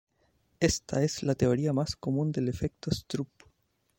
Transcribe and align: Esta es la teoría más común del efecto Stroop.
Esta 0.59 1.03
es 1.03 1.21
la 1.21 1.35
teoría 1.35 1.73
más 1.73 1.95
común 1.95 2.31
del 2.31 2.47
efecto 2.49 2.89
Stroop. 2.91 3.29